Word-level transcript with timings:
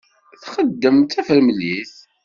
Txeddem 0.43 0.97
d 1.01 1.07
tafremlit. 1.11 1.93